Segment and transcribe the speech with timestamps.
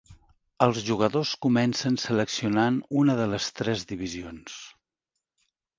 [0.65, 4.59] Els jugadors comencen seleccionant una de les tres divisions.